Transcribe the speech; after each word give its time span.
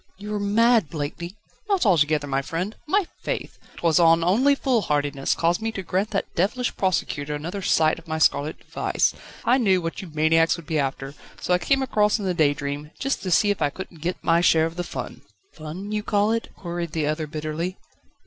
"You 0.17 0.33
are 0.33 0.39
mad, 0.39 0.89
Blakeney!" 0.89 1.35
"Not 1.69 1.85
altogether, 1.85 2.25
my 2.25 2.41
friend. 2.41 2.75
My 2.87 3.05
faith! 3.21 3.59
'twas 3.77 3.99
not 3.99 4.23
only 4.23 4.55
foolhardiness 4.55 5.35
caused 5.35 5.61
me 5.61 5.71
to 5.73 5.83
grant 5.83 6.09
that 6.09 6.33
devilish 6.33 6.75
prosecutor 6.75 7.35
another 7.35 7.61
sight 7.61 7.99
of 7.99 8.07
my 8.07 8.17
scarlet 8.17 8.57
device. 8.57 9.13
I 9.45 9.59
knew 9.59 9.79
what 9.79 10.01
you 10.01 10.09
maniacs 10.11 10.57
would 10.57 10.65
be 10.65 10.79
after, 10.79 11.13
so 11.39 11.53
I 11.53 11.59
came 11.59 11.83
across 11.83 12.17
in 12.17 12.25
the 12.25 12.33
_Daydream,_just 12.33 13.21
to 13.21 13.29
see 13.29 13.51
if 13.51 13.61
I 13.61 13.69
couldn't 13.69 14.01
get 14.01 14.17
my 14.23 14.41
share 14.41 14.65
of 14.65 14.75
the 14.75 14.83
fun." 14.83 15.21
"Fun, 15.53 15.91
you 15.91 16.01
call 16.01 16.31
it?" 16.31 16.49
queried 16.55 16.93
the 16.93 17.05
other 17.05 17.27
bitterly. 17.27 17.77